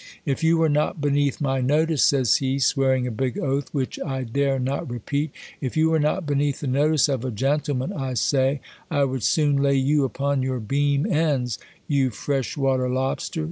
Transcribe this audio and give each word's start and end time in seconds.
If 0.25 0.43
you 0.43 0.57
were 0.57 0.67
not 0.67 0.99
beneath 0.99 1.39
my 1.39 1.61
no 1.61 1.85
tice, 1.85 2.01
says 2.01 2.37
he, 2.37 2.57
swearing 2.57 3.05
a 3.05 3.11
big 3.11 3.37
oath, 3.37 3.71
which 3.71 3.99
I 4.03 4.23
dare 4.23 4.57
not 4.57 4.89
re 4.89 4.97
peat; 4.97 5.29
if 5.61 5.77
you 5.77 5.91
were 5.91 5.99
not 5.99 6.25
beneath 6.25 6.61
the 6.61 6.65
notice 6.65 7.07
of 7.07 7.23
a 7.23 7.29
gentle 7.29 7.75
man, 7.75 7.93
I 7.93 8.15
say, 8.15 8.61
I 8.89 9.03
would 9.03 9.21
soon 9.21 9.57
lay 9.57 9.75
you 9.75 10.03
upon 10.03 10.41
your 10.41 10.59
beam 10.59 11.05
ends, 11.05 11.59
you 11.87 12.09
fresh 12.09 12.57
water 12.57 12.89
lobster! 12.89 13.39